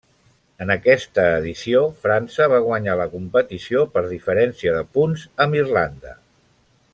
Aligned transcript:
En 0.63 0.71
aquesta 0.75 1.25
edició, 1.41 1.83
França 2.05 2.47
va 2.53 2.61
guanyar 2.69 2.95
la 3.01 3.07
competició 3.11 3.85
per 3.97 4.03
diferència 4.15 4.75
de 4.79 4.83
punts 4.97 5.27
amb 5.47 5.61
Irlanda. 5.63 6.17